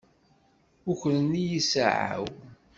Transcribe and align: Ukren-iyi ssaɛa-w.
Ukren-iyi 0.91 1.59
ssaɛa-w. 1.63 2.25